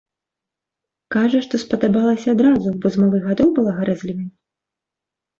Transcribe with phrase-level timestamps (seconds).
[1.15, 4.25] Кажа, што спадабалася адразу, бо з малых гадоў была гарэзлівай.